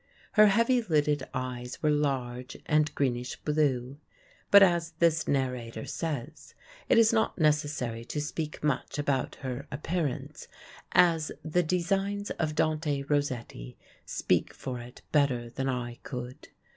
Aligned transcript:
Her 0.31 0.47
heavy 0.47 0.81
lidded 0.81 1.29
eyes 1.31 1.83
were 1.83 1.91
large 1.91 2.57
and 2.65 2.91
greenish 2.95 3.35
blue. 3.35 3.99
But, 4.49 4.63
as 4.63 4.93
this 4.97 5.27
narrator 5.27 5.85
says, 5.85 6.55
it 6.89 6.97
is 6.97 7.13
not 7.13 7.37
necessary 7.37 8.03
to 8.05 8.19
speak 8.19 8.63
much 8.63 8.97
about 8.97 9.35
her 9.41 9.67
appearance, 9.71 10.47
"as 10.93 11.31
the 11.45 11.61
designs 11.61 12.31
of 12.39 12.55
Dante 12.55 13.03
Rossetti 13.03 13.77
speak 14.03 14.55
for 14.55 14.79
it 14.79 15.03
better 15.11 15.51
than 15.51 15.69
I 15.69 15.99
could 16.01 16.41
do." 16.41 16.49